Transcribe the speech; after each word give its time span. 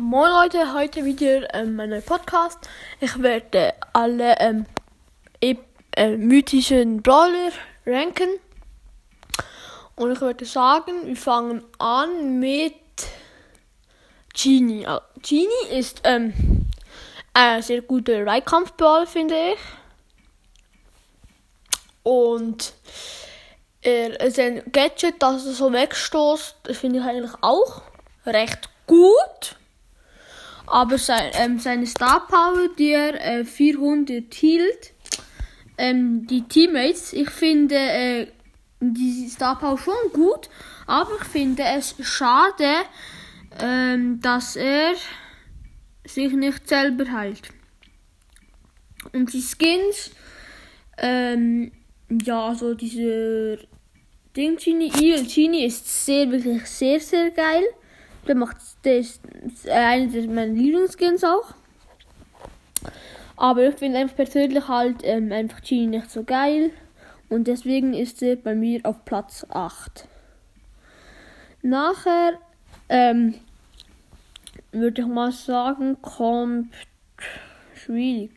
Moin 0.00 0.30
Leute, 0.30 0.74
heute 0.74 1.04
wieder 1.04 1.52
ähm, 1.56 1.74
mein 1.74 1.90
neuer 1.90 2.02
Podcast. 2.02 2.56
Ich 3.00 3.20
werde 3.20 3.74
alle 3.92 4.38
ähm, 4.38 4.64
e 5.40 5.56
äh, 5.96 6.16
mythischen 6.16 7.02
Brawler 7.02 7.50
ranken. 7.84 8.28
Und 9.96 10.12
ich 10.12 10.20
würde 10.20 10.44
sagen, 10.44 11.04
wir 11.04 11.16
fangen 11.16 11.64
an 11.80 12.38
mit 12.38 12.74
Genie. 14.40 14.86
Also, 14.86 15.02
Genie 15.20 15.76
ist 15.76 16.02
ähm, 16.04 16.32
ein 17.34 17.60
sehr 17.62 17.82
guter 17.82 18.24
Reitkampf-Brawler, 18.24 19.08
finde 19.08 19.34
ich. 19.54 19.58
Und 22.04 22.72
er, 23.82 24.30
sein 24.30 24.62
Gadget, 24.70 25.20
das 25.20 25.44
er 25.44 25.54
so 25.54 25.72
wegstoßt, 25.72 26.68
finde 26.70 27.00
ich 27.00 27.04
eigentlich 27.04 27.34
auch 27.40 27.82
recht 28.24 28.70
gut. 28.86 29.56
Aber 30.70 30.98
sein, 30.98 31.30
ähm, 31.34 31.58
seine 31.58 31.86
Star 31.86 32.26
Power, 32.26 32.68
die 32.78 32.90
er 32.90 33.40
äh, 33.40 33.44
400 33.44 34.32
hielt, 34.34 34.92
ähm, 35.78 36.26
die 36.26 36.42
Teammates, 36.42 37.12
ich 37.12 37.30
finde 37.30 37.76
äh, 37.76 38.26
die 38.80 39.28
Star 39.28 39.58
Power 39.58 39.78
schon 39.78 40.12
gut, 40.12 40.48
aber 40.86 41.10
ich 41.20 41.24
finde 41.24 41.62
es 41.62 41.94
schade, 42.02 42.74
ähm, 43.60 44.20
dass 44.20 44.56
er 44.56 44.94
sich 46.04 46.32
nicht 46.32 46.68
selber 46.68 47.10
heilt. 47.12 47.48
Und 49.12 49.32
die 49.32 49.42
Skins, 49.42 50.10
ähm, 50.98 51.72
ja, 52.10 52.54
so 52.54 52.74
dieser 52.74 53.58
Ding 54.36 54.56
Genie, 54.56 54.92
Eel 55.00 55.24
Genie 55.26 55.64
ist 55.64 56.04
sehr, 56.04 56.30
wirklich 56.30 56.66
sehr, 56.66 57.00
sehr 57.00 57.30
geil. 57.30 57.64
Der 58.28 58.36
macht, 58.36 58.56
der 58.84 58.98
ist 58.98 59.22
einer 59.68 60.06
meiner 60.26 60.52
Lieblingsskins 60.52 61.24
auch. 61.24 61.54
Aber 63.36 63.68
ich 63.68 63.76
finde 63.76 63.98
einfach 63.98 64.16
persönlich 64.16 64.68
halt 64.68 64.96
ähm, 65.02 65.32
einfach 65.32 65.62
Genie 65.62 65.86
nicht 65.86 66.10
so 66.10 66.24
geil. 66.24 66.70
Und 67.28 67.46
deswegen 67.46 67.94
ist 67.94 68.22
er 68.22 68.36
bei 68.36 68.54
mir 68.54 68.80
auf 68.84 69.04
Platz 69.04 69.46
8. 69.48 70.06
Nachher, 71.62 72.38
ähm, 72.88 73.34
würde 74.72 75.02
ich 75.02 75.08
mal 75.08 75.32
sagen, 75.32 76.00
kommt 76.02 76.74
schwierig. 77.74 78.30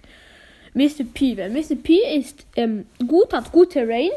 Mr. 0.74 1.04
P. 1.14 1.38
Weil 1.38 1.50
Mr. 1.50 1.76
P 1.76 1.98
ist 2.18 2.46
ähm, 2.56 2.86
gut, 3.08 3.34
hat 3.34 3.52
gute 3.52 3.82
Range, 3.82 4.12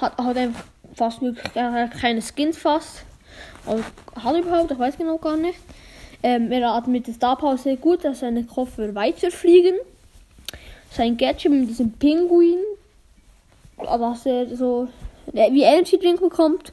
hat, 0.00 0.16
hat 0.16 0.36
einfach 0.36 0.64
fast 0.94 1.20
wirklich 1.20 1.52
keine 1.52 2.22
Skins 2.22 2.58
fast. 2.58 3.04
Also, 3.66 3.84
hat 4.16 4.34
er 4.34 4.40
überhaupt, 4.40 4.70
ich 4.70 4.78
weiß 4.78 4.96
genau 4.96 5.18
gar 5.18 5.36
nicht. 5.36 5.58
Ähm, 6.22 6.50
er 6.50 6.74
hat 6.74 6.88
mit 6.88 7.06
der 7.06 7.14
Star 7.14 7.36
Power 7.36 7.56
sehr 7.56 7.76
gut, 7.76 8.04
dass 8.04 8.20
seine 8.20 8.44
Koffer 8.44 8.94
weiterfliegen. 8.94 9.74
Sein 10.90 11.16
Gadget 11.16 11.52
mit 11.52 11.68
diesem 11.68 11.92
Pinguin, 11.92 12.58
dass 13.76 14.26
er 14.26 14.56
so 14.56 14.88
wie 15.32 15.62
Energy 15.62 15.98
Drink 15.98 16.20
bekommt, 16.20 16.72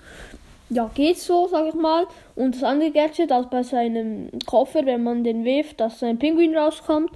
ja, 0.69 0.89
geht 0.95 1.19
so, 1.19 1.47
sag 1.47 1.67
ich 1.67 1.73
mal. 1.75 2.07
Und 2.35 2.55
das 2.55 2.63
andere 2.63 2.91
Gadget, 2.91 3.29
das 3.29 3.49
bei 3.49 3.63
seinem 3.63 4.29
Koffer, 4.45 4.85
wenn 4.85 5.03
man 5.03 5.23
den 5.23 5.45
wirft, 5.45 5.79
dass 5.79 5.99
sein 5.99 6.17
Pinguin 6.17 6.57
rauskommt, 6.57 7.11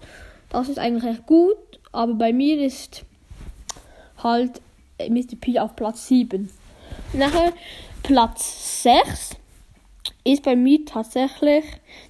das 0.50 0.70
ist 0.70 0.78
eigentlich 0.78 1.12
echt 1.12 1.26
gut. 1.26 1.58
Aber 1.92 2.14
bei 2.14 2.32
mir 2.32 2.62
ist 2.62 3.06
halt 4.22 4.62
Mr. 5.00 5.36
P 5.40 5.60
auf 5.60 5.76
Platz 5.76 6.08
7. 6.08 6.50
Nachher 7.14 7.54
Platz 8.04 8.84
6 8.84 9.39
ist 10.24 10.44
bei 10.44 10.56
mir 10.56 10.86
tatsächlich 10.86 11.66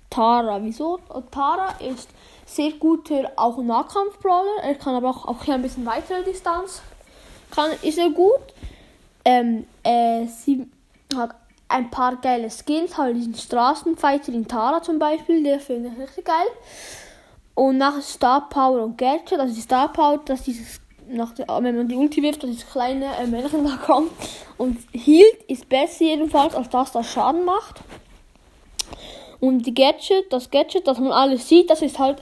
Tara. 0.09 0.61
Wieso? 0.63 0.99
Tara 1.31 1.75
ist 1.79 2.09
sehr 2.45 2.71
guter 2.73 3.31
auch 3.35 3.57
Nahkampf-Brawler. 3.57 4.63
Er 4.63 4.75
kann 4.75 4.95
aber 4.95 5.09
auch, 5.09 5.25
auch 5.27 5.47
ein 5.47 5.61
bisschen 5.61 5.85
weitere 5.85 6.23
Distanz. 6.23 6.81
Kann, 7.52 7.71
ist 7.81 7.97
er 7.97 8.09
gut. 8.09 8.42
Ähm, 9.25 9.65
äh, 9.83 10.25
sie 10.25 10.67
hat 11.15 11.36
ein 11.67 11.89
paar 11.92 12.15
geile 12.17 12.49
Skins, 12.49 12.98
halt 12.98 13.15
diesen 13.15 13.36
Straßenfighter 13.36 14.33
in 14.33 14.48
Tara 14.48 14.81
zum 14.81 14.98
Beispiel, 14.98 15.43
der 15.43 15.59
finde 15.59 15.89
ich 15.89 15.99
richtig 15.99 16.25
geil. 16.25 16.48
Und 17.53 17.77
nachher 17.77 18.02
Star 18.02 18.49
Power 18.49 18.83
und 18.83 18.98
Gadget, 18.98 19.39
also 19.39 19.53
die 19.53 19.61
Star 19.61 19.92
Power, 19.92 20.19
dass 20.25 20.43
dieses, 20.43 20.80
nach 21.09 21.33
der, 21.33 21.47
wenn 21.47 21.75
man 21.75 21.87
die 21.87 21.95
Ulti 21.95 22.21
wirft, 22.21 22.43
dass 22.43 22.49
dieses 22.49 22.70
kleine 22.70 23.05
äh, 23.17 23.27
Männchen 23.27 23.65
da 23.65 23.77
kommt. 23.77 24.11
Und 24.58 24.77
Healed 24.93 25.43
ist 25.47 25.70
besser 25.70 26.05
jedenfalls, 26.05 26.55
als 26.55 26.70
das, 26.70 26.92
das 26.92 27.11
Schaden 27.11 27.45
macht. 27.45 27.81
Und 29.39 29.65
die 29.65 29.73
Gadget, 29.73 30.31
das 30.31 30.52
Gadget, 30.52 30.87
dass 30.87 30.99
man 30.99 31.11
alles 31.11 31.48
sieht, 31.48 31.69
das 31.69 31.81
ist 31.81 31.98
halt 31.98 32.21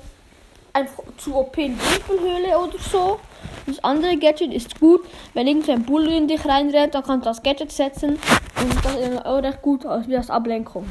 einfach 0.74 1.04
zu 1.18 1.36
OP 1.36 1.58
in 1.58 1.78
Dunkelhöhle 1.78 2.58
oder 2.60 2.78
so. 2.78 3.20
Das 3.66 3.84
andere 3.84 4.18
Gadget 4.18 4.54
ist 4.54 4.80
gut, 4.80 5.02
wenn 5.34 5.48
irgendein 5.48 5.84
Bull 5.84 6.08
in 6.08 6.28
dich 6.28 6.46
reinrennt, 6.46 6.96
dann 6.96 7.04
kannst 7.04 7.26
du 7.26 7.30
das 7.30 7.44
Gadget 7.44 7.72
setzen 7.72 8.20
und 8.62 8.86
das 8.86 8.96
ist 8.96 9.26
auch 9.26 9.42
recht 9.42 9.62
gut 9.62 9.86
als 9.86 10.08
wie 10.08 10.14
das 10.14 10.30
Ablenkung. 10.30 10.88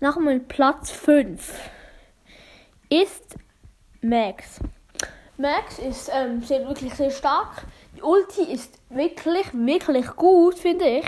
Nachher 0.00 0.38
Platz 0.40 0.90
5 0.90 1.70
ist 2.88 3.36
Max. 4.02 4.60
Max 5.40 5.78
ist 5.78 6.10
ähm, 6.12 6.42
sehr, 6.42 6.66
wirklich 6.68 6.94
sehr 6.94 7.10
stark. 7.10 7.64
Die 7.96 8.02
Ulti 8.02 8.42
ist 8.42 8.78
wirklich, 8.90 9.46
wirklich 9.54 10.06
gut, 10.16 10.58
finde 10.58 10.86
ich. 10.86 11.04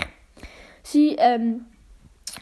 Sie 0.81 1.15
ähm, 1.15 1.67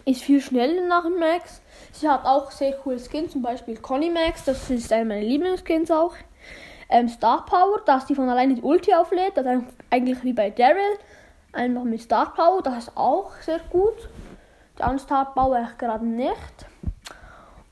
ist 0.05 0.21
viel 0.21 0.41
schneller 0.41 0.87
nach 0.87 1.03
Max. 1.09 1.61
Sie 1.91 2.07
hat 2.07 2.25
auch 2.25 2.49
sehr 2.51 2.73
coole 2.77 2.97
Skins, 2.97 3.33
zum 3.33 3.41
Beispiel 3.41 3.77
Conny 3.77 4.09
Max, 4.09 4.45
das 4.45 4.69
ist 4.69 4.91
einer 4.93 5.05
meiner 5.05 5.21
Lieblingsskins 5.21 5.91
auch. 5.91 6.13
Ähm, 6.89 7.09
Star 7.09 7.45
Power, 7.45 7.81
dass 7.85 8.05
die 8.05 8.15
von 8.15 8.29
alleine 8.29 8.55
die 8.55 8.61
Ulti 8.61 8.93
auflädt, 8.93 9.35
das 9.35 9.45
ist 9.45 9.63
eigentlich 9.89 10.23
wie 10.23 10.33
bei 10.33 10.49
Daryl, 10.49 10.97
einfach 11.51 11.83
mit 11.83 12.01
Star 12.01 12.33
Power, 12.33 12.61
das 12.61 12.85
ist 12.85 12.97
auch 12.97 13.31
sehr 13.41 13.59
gut. 13.69 14.09
Die 14.77 14.83
andere 14.83 14.99
Star 14.99 15.33
Power 15.33 15.67
ich 15.69 15.77
gerade 15.77 16.05
nicht. 16.05 16.70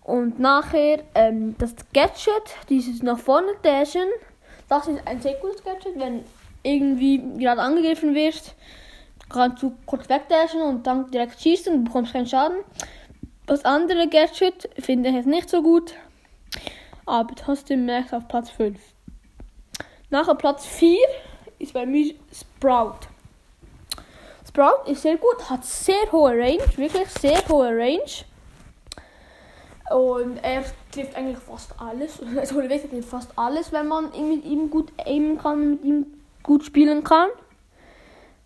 Und 0.09 0.39
nachher 0.39 1.03
ähm, 1.13 1.53
das 1.59 1.75
Gadget, 1.93 2.55
dieses 2.67 3.03
nach 3.03 3.19
vorne 3.19 3.51
dashen, 3.61 4.07
das 4.67 4.87
ist 4.87 5.05
ein 5.05 5.21
sehr 5.21 5.35
gutes 5.35 5.63
Gadget, 5.63 5.99
wenn 5.99 6.23
irgendwie 6.63 7.21
gerade 7.37 7.61
angegriffen 7.61 8.15
wird, 8.15 8.55
kannst 9.29 9.61
du 9.61 9.77
kurz 9.85 10.09
wegdashen 10.09 10.63
und 10.63 10.87
dann 10.87 11.11
direkt 11.11 11.39
schießen 11.39 11.71
und 11.71 11.83
bekommst 11.83 12.13
keinen 12.13 12.25
Schaden. 12.25 12.57
Das 13.45 13.63
andere 13.65 14.07
Gadget 14.07 14.67
finde 14.79 15.09
ich 15.09 15.15
jetzt 15.15 15.27
nicht 15.27 15.47
so 15.47 15.61
gut, 15.61 15.93
aber 17.05 17.35
trotzdem 17.35 17.85
merkt 17.85 18.11
auf 18.11 18.27
Platz 18.27 18.49
5. 18.49 18.79
Nachher 20.09 20.33
Platz 20.33 20.65
4 20.65 20.97
ist 21.59 21.73
bei 21.73 21.85
mir 21.85 22.15
Sprout. 22.33 23.01
Sprout 24.47 24.89
ist 24.89 25.03
sehr 25.03 25.17
gut, 25.17 25.51
hat 25.51 25.63
sehr 25.63 26.11
hohe 26.11 26.31
Range, 26.31 26.65
wirklich 26.77 27.09
sehr 27.09 27.47
hohe 27.47 27.69
Range. 27.69 28.25
Und 29.89 30.37
er 30.43 30.63
trifft 30.91 31.15
eigentlich 31.15 31.39
fast 31.39 31.73
alles. 31.79 32.21
Also 32.37 32.59
er 32.59 32.69
trifft 32.69 33.09
fast 33.09 33.31
alles, 33.35 33.71
wenn 33.71 33.87
man 33.87 34.05
mit 34.05 34.45
ihm 34.45 34.69
gut 34.69 34.91
aimen 35.05 35.37
kann, 35.37 35.71
mit 35.71 35.83
ihm 35.83 36.05
gut 36.43 36.63
spielen 36.63 37.03
kann. 37.03 37.29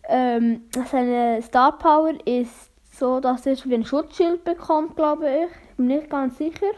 Ähm, 0.07 0.63
seine 0.89 1.41
Star 1.41 1.77
Power 1.77 2.13
ist 2.25 2.69
so, 2.91 3.19
dass 3.19 3.45
er 3.45 3.55
wie 3.65 3.73
ein 3.73 3.85
Schutzschild 3.85 4.43
bekommt, 4.43 4.95
glaube 4.95 5.27
ich. 5.29 5.75
Bin 5.77 5.87
nicht 5.87 6.09
ganz 6.09 6.37
sicher. 6.37 6.71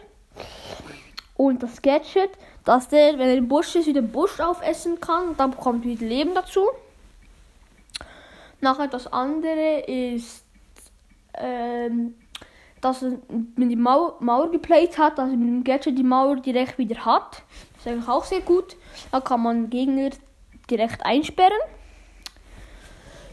Und 1.36 1.64
das 1.64 1.82
Gadget, 1.82 2.32
dass 2.64 2.88
der, 2.88 3.14
wenn 3.20 3.30
er 3.30 3.38
im 3.38 3.48
Busch 3.48 3.76
ist, 3.76 3.88
wieder 3.88 4.02
den 4.02 4.12
Busch 4.12 4.40
aufessen 4.40 5.00
kann. 5.00 5.36
Dann 5.38 5.52
bekommt 5.52 5.86
er 5.86 5.92
wieder 5.92 6.06
Leben 6.06 6.34
dazu. 6.34 6.66
Nachher 8.62 8.88
das 8.88 9.12
andere 9.12 9.82
ist, 9.82 10.46
ähm, 11.34 12.16
dass 12.82 13.04
er 13.04 13.20
mit 13.56 13.72
die 13.72 13.76
Mauer, 13.76 14.16
Mauer 14.20 14.52
geplayt 14.52 14.98
hat, 14.98 15.18
dass 15.18 15.30
er 15.30 15.38
mit 15.38 15.48
dem 15.48 15.64
Gadget 15.64 15.98
die 15.98 16.04
Mauer 16.04 16.38
direkt 16.38 16.78
wieder 16.78 17.04
hat. 17.06 17.44
Das 17.74 17.86
ist 17.86 17.88
eigentlich 17.88 18.10
auch 18.10 18.24
sehr 18.24 18.42
gut. 18.42 18.76
Da 19.12 19.22
kann 19.22 19.42
man 19.42 19.70
Gegner 19.70 20.10
direkt 20.70 21.06
einsperren. 21.06 21.60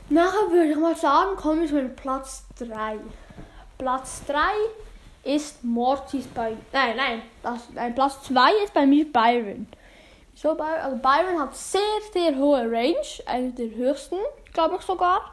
Nachher 0.08 0.50
würde 0.50 0.70
ich 0.72 0.76
mal 0.76 0.96
sagen, 0.96 1.36
kommen 1.36 1.62
wir 1.62 1.68
zu 1.68 1.88
Platz 1.90 2.44
3. 2.58 2.98
Platz 3.78 4.22
3 4.26 4.40
ist 5.24 5.64
Mortis 5.64 6.26
bei. 6.26 6.56
Nein, 6.72 6.96
nein, 6.96 7.22
das, 7.42 7.68
nein 7.72 7.94
Platz 7.94 8.22
2 8.24 8.52
ist 8.64 8.74
bei 8.74 8.86
mir 8.86 9.10
Byron. 9.10 9.66
So, 10.34 10.50
also 10.50 10.96
Byron 10.96 11.40
hat 11.40 11.54
sehr, 11.56 11.80
sehr 12.12 12.36
hohe 12.36 12.70
Range, 12.70 12.96
eine 13.26 13.50
der 13.52 13.70
höchsten, 13.70 14.18
glaube 14.52 14.76
ich 14.76 14.82
sogar. 14.82 15.30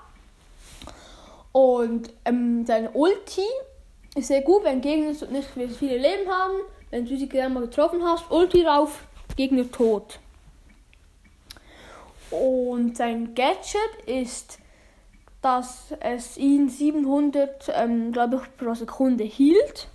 Und 1.51 2.11
ähm, 2.25 2.65
seine 2.65 2.91
Ulti 2.91 3.47
ist 4.15 4.27
sehr 4.27 4.41
gut, 4.41 4.63
wenn 4.63 4.81
Gegner 4.81 5.11
nicht 5.29 5.49
viele 5.77 5.97
Leben 5.97 6.29
haben. 6.29 6.55
Wenn 6.89 7.05
du 7.05 7.15
sie 7.17 7.29
gerne 7.29 7.53
mal 7.53 7.61
getroffen 7.61 8.03
hast, 8.03 8.29
Ulti 8.31 8.63
rauf, 8.63 9.03
Gegner 9.35 9.69
tot. 9.69 10.19
Und 12.31 12.97
sein 12.97 13.33
Gadget 13.35 14.07
ist, 14.07 14.59
dass 15.41 15.93
es 15.99 16.37
ihn 16.37 16.69
700, 16.69 17.71
ähm, 17.75 18.11
glaube 18.11 18.41
ich, 18.41 18.57
pro 18.57 18.73
Sekunde 18.73 19.23
hielt. 19.23 19.87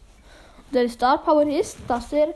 der 0.73 0.89
Star 0.89 1.23
Power 1.23 1.47
ist, 1.47 1.79
dass 1.87 2.13
er 2.13 2.35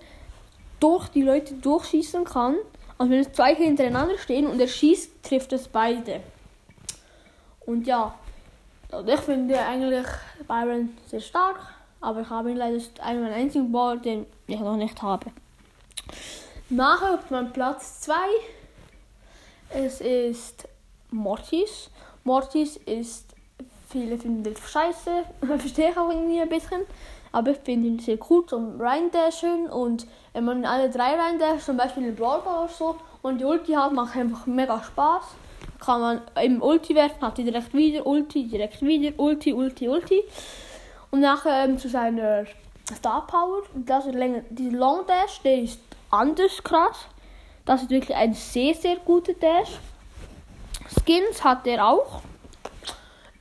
durch 0.79 1.09
die 1.09 1.23
Leute 1.23 1.55
durchschießen 1.55 2.25
kann. 2.25 2.57
Also 2.97 3.13
wenn 3.13 3.21
es 3.21 3.33
zwei 3.33 3.55
hintereinander 3.55 4.19
stehen 4.19 4.47
und 4.47 4.61
er 4.61 4.69
schießt, 4.69 5.23
trifft 5.23 5.53
es 5.53 5.67
beide. 5.69 6.21
Und 7.67 7.87
ja, 7.87 8.15
also 8.91 9.13
ich 9.13 9.21
finde 9.21 9.59
eigentlich 9.59 10.07
Byron 10.47 10.97
sehr 11.07 11.21
stark, 11.21 11.59
aber 12.01 12.23
ich 12.23 12.31
habe 12.31 12.51
ihn 12.51 12.57
leider 12.57 12.79
einen 13.03 13.33
einzigen 13.33 13.71
Ball, 13.71 13.99
den 13.99 14.27
ich 14.47 14.61
noch 14.61 14.77
nicht 14.77 15.03
habe. 15.03 15.27
Nachher 16.71 17.15
auf 17.15 17.31
meinem 17.31 17.53
Platz 17.53 18.01
2 18.03 18.15
es 19.71 20.01
ist 20.01 20.67
Mortis. 21.11 21.91
Mortis 22.25 22.77
ist, 22.77 23.27
viele 23.89 24.19
finden 24.19 24.43
das 24.43 24.71
scheiße, 24.71 25.25
verstehe 25.59 25.91
ich 25.91 25.97
auch 25.97 26.11
irgendwie 26.11 26.41
ein 26.41 26.49
bisschen. 26.49 26.83
Aber 27.33 27.51
ich 27.51 27.59
finde 27.59 27.89
ihn 27.89 27.99
sehr 27.99 28.19
cool 28.31 28.47
zum 28.47 28.81
Reindashen 28.81 29.69
und 29.69 30.07
wenn 30.33 30.45
man 30.45 30.65
alle 30.65 30.89
drei 30.89 31.15
reindasht, 31.15 31.67
zum 31.67 31.77
Beispiel 31.77 32.07
in 32.07 32.17
Brawl 32.17 32.41
Ball 32.41 32.65
oder 32.65 32.73
so, 32.73 32.97
und 33.21 33.39
die 33.39 33.45
Ulti 33.45 33.73
hat, 33.73 33.93
macht 33.93 34.17
einfach 34.17 34.47
mega 34.47 34.83
Spaß. 34.83 35.25
Kann 35.79 36.01
man 36.01 36.23
im 36.43 36.61
Ulti 36.61 36.95
werfen, 36.95 37.23
hat 37.23 37.39
die 37.39 37.45
direkt 37.45 37.73
wieder 37.73 38.07
Ulti, 38.07 38.49
direkt 38.49 38.83
wieder 38.83 39.19
Ulti, 39.19 39.53
Ulti, 39.53 39.89
Ulti. 39.89 40.23
Und 41.11 41.21
nachher 41.21 41.65
ähm, 41.65 41.79
zu 41.79 41.89
seiner 41.89 42.45
Star 42.95 43.27
Power. 43.27 43.63
Das 43.75 44.07
ist 44.07 44.15
länger, 44.15 44.43
dieser 44.51 44.77
Long 44.77 45.07
Dash, 45.07 45.41
der 45.43 45.63
ist 45.63 45.81
anders 46.11 46.63
krass. 46.63 47.07
Das 47.65 47.83
ist 47.83 47.91
wirklich 47.91 48.17
ein 48.17 48.35
sehr, 48.35 48.75
sehr 48.75 48.97
guter 48.97 49.35
Dash. 49.35 49.79
Skins 51.01 51.45
hat 51.45 51.67
er 51.67 51.87
auch. 51.87 52.23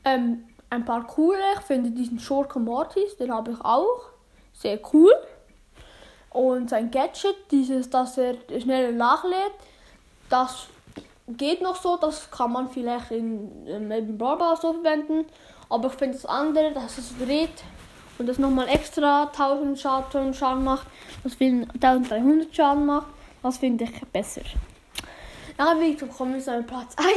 Ähm, 0.04 0.44
ein 0.70 0.86
paar 0.86 1.08
coole. 1.08 1.40
Ich 1.56 1.62
finde 1.62 1.92
diesen 1.92 2.20
Schurken 2.20 2.66
Mortis, 2.66 3.16
den 3.18 3.34
habe 3.34 3.52
ich 3.52 3.62
auch. 3.62 4.02
Sehr 4.54 4.80
cool. 4.94 5.14
Und 6.30 6.70
sein 6.70 6.92
Gadget, 6.92 7.36
dieses, 7.52 7.90
dass 7.90 8.18
er 8.18 8.36
schneller 8.60 8.92
nachlädt, 8.92 9.54
das 10.30 10.68
geht 11.28 11.62
noch 11.62 11.76
so. 11.76 11.98
Das 11.98 12.30
kann 12.32 12.52
man 12.52 12.70
vielleicht 12.70 13.12
in, 13.12 13.68
in 13.68 14.18
Brawl 14.18 14.56
so 14.58 14.74
verwenden. 14.74 15.26
Aber 15.70 15.88
ich 15.88 15.94
finde 15.94 16.16
das 16.16 16.26
andere, 16.26 16.72
dass 16.72 16.98
es 16.98 17.18
dreht 17.18 17.64
und 18.18 18.28
das 18.28 18.40
nochmal 18.40 18.68
extra 18.70 19.24
1000 19.26 19.80
Schaden, 19.80 20.34
Schaden 20.34 20.64
macht, 20.64 20.88
das 21.24 21.34
1300 21.40 22.56
Schaden 22.56 22.86
macht, 22.86 23.08
das 23.44 23.58
finde 23.58 23.84
ich 23.84 24.02
besser. 24.08 24.42
Dann 25.58 25.80
bin 25.80 25.94
ich 25.94 26.18
kommen 26.18 26.40
zu 26.40 26.64
Platz 26.64 26.96
1. 26.98 27.08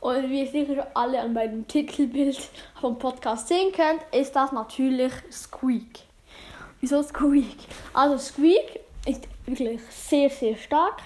Und 0.00 0.30
wie 0.30 0.44
ihr 0.44 0.46
sicher 0.46 0.86
alle 0.94 1.20
an 1.20 1.32
meinem 1.32 1.66
Titelbild 1.66 2.38
vom 2.80 2.98
Podcast 2.98 3.48
sehen 3.48 3.72
könnt, 3.72 4.02
ist 4.12 4.36
das 4.36 4.52
natürlich 4.52 5.12
Squeak. 5.32 6.00
Wieso 6.80 7.02
Squeak? 7.02 7.56
Also 7.92 8.18
Squeak 8.18 8.80
ist 9.06 9.26
wirklich 9.46 9.80
sehr, 9.90 10.30
sehr 10.30 10.56
stark. 10.56 11.00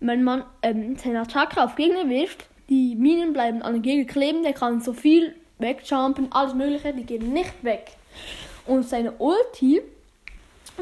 Wenn 0.00 0.24
man 0.24 0.44
ähm, 0.62 0.96
seine 0.96 1.20
Attacke 1.20 1.62
auf 1.62 1.76
Gegner 1.76 2.08
wirft, 2.08 2.46
die 2.68 2.94
Minen 2.94 3.32
bleiben 3.32 3.62
an 3.62 3.74
den 3.74 3.82
Gegner 3.82 4.10
kleben, 4.10 4.42
der 4.42 4.54
kann 4.54 4.80
so 4.80 4.92
viel 4.92 5.34
wegjumpen, 5.58 6.32
alles 6.32 6.54
mögliche, 6.54 6.92
die 6.94 7.04
gehen 7.04 7.32
nicht 7.32 7.62
weg. 7.62 7.92
Und 8.66 8.88
seine 8.88 9.12
Ulti 9.12 9.82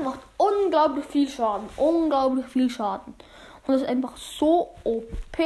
macht 0.02 0.20
unglaublich 0.36 1.04
viel 1.06 1.28
Schaden. 1.28 1.68
Unglaublich 1.76 2.46
viel 2.46 2.70
Schaden. 2.70 3.14
Und 3.66 3.74
das 3.74 3.82
ist 3.82 3.88
einfach 3.88 4.16
so 4.16 4.70
OP. 4.84 5.38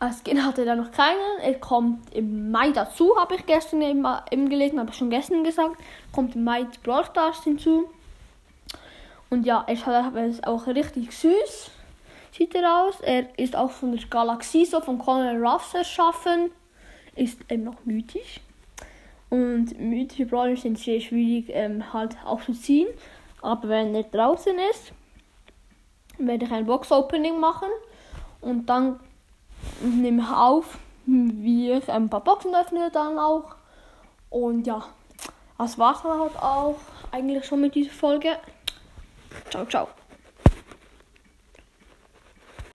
Als 0.00 0.20
Skin 0.20 0.44
hatte 0.44 0.64
er 0.64 0.76
noch 0.76 0.90
keinen. 0.92 1.40
Er 1.42 1.54
kommt 1.54 2.14
im 2.14 2.50
Mai 2.50 2.70
dazu, 2.70 3.16
habe 3.18 3.34
ich 3.34 3.46
gestern 3.46 3.82
eben, 3.82 4.06
eben 4.30 4.48
gelesen, 4.48 4.78
habe 4.78 4.90
ich 4.90 4.96
schon 4.96 5.10
gestern 5.10 5.44
gesagt. 5.44 5.76
Kommt 6.12 6.36
im 6.36 6.44
Mai 6.44 6.66
Brawl 6.82 7.04
Stars 7.04 7.42
hinzu. 7.44 7.90
Und 9.30 9.44
ja, 9.44 9.64
er 9.66 10.26
ist 10.26 10.46
auch 10.46 10.66
richtig 10.66 11.12
süß. 11.12 11.70
Sieht 12.38 12.54
er 12.54 12.84
aus. 12.84 13.00
Er 13.00 13.36
ist 13.36 13.56
auch 13.56 13.72
von 13.72 13.90
der 13.90 14.06
Galaxie, 14.08 14.64
so 14.64 14.80
von 14.80 14.98
Colonel 14.98 15.44
Ruffs 15.44 15.74
erschaffen. 15.74 16.52
Ist 17.16 17.40
eben 17.50 17.64
noch 17.64 17.84
mythisch. 17.84 18.40
Und 19.28 19.78
mythische 19.78 20.24
Brawler 20.24 20.56
sind 20.56 20.78
sehr 20.78 21.00
schwierig 21.00 21.46
ähm, 21.48 21.92
halt 21.92 22.16
auch 22.24 22.40
zu 22.40 22.52
ziehen. 22.52 22.86
Aber 23.42 23.68
wenn 23.68 23.92
er 23.92 24.04
draußen 24.04 24.56
ist, 24.70 24.92
werde 26.18 26.44
ich 26.44 26.52
ein 26.52 26.64
Box-Opening 26.64 27.40
machen. 27.40 27.68
Und 28.40 28.66
dann 28.66 29.00
nehme 29.80 30.22
ich 30.22 30.28
auf, 30.28 30.78
wie 31.06 31.72
ich 31.72 31.90
ein 31.90 32.08
paar 32.08 32.22
Boxen 32.22 32.54
öffne 32.54 32.90
dann 32.92 33.18
auch. 33.18 33.56
Und 34.30 34.64
ja, 34.64 34.84
das 35.58 35.76
war's 35.76 36.02
dann 36.02 36.20
halt 36.20 36.36
auch 36.36 36.76
eigentlich 37.10 37.44
schon 37.44 37.60
mit 37.60 37.74
dieser 37.74 37.90
Folge. 37.90 38.36
Ciao, 39.50 39.66
ciao. 39.66 39.88